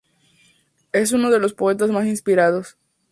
[0.93, 2.75] Es uno de los poetas más inspirados.